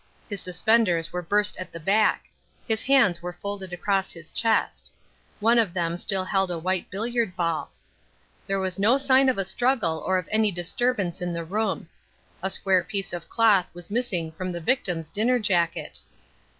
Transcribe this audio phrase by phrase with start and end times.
[0.27, 2.25] His suspenders were burst at the back.
[2.67, 4.91] His hands were folded across his chest.
[5.39, 7.71] One of them still held a white billiard ball.
[8.47, 11.87] There was no sign of a struggle or of any disturbance in the room.
[12.41, 15.99] A square piece of cloth was missing from the victim's dinner jacket.